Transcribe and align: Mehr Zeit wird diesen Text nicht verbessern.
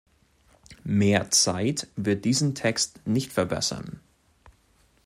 Mehr 0.83 1.29
Zeit 1.29 1.87
wird 1.95 2.25
diesen 2.25 2.55
Text 2.55 3.05
nicht 3.05 3.31
verbessern. 3.31 3.99